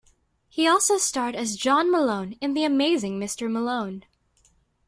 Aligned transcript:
He 0.49 0.67
also 0.67 0.97
starred 0.97 1.35
as 1.35 1.55
John 1.55 1.91
Malone 1.91 2.35
in 2.41 2.55
"The 2.55 2.63
Amazing 2.63 3.19
Mr. 3.19 3.51
Malone". 3.51 4.03